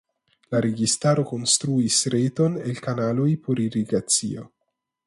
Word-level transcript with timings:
La 0.53 0.61
registaro 0.65 1.25
konstruis 1.33 1.99
reton 2.17 2.59
el 2.65 2.83
kanaloj 2.89 3.31
por 3.47 3.63
irigacio. 3.69 4.53